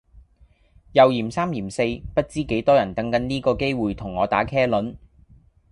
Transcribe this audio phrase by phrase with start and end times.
[0.93, 1.83] 又嫌三嫌四
[2.15, 4.95] 不知幾多人等緊呢個機會同我打茄輪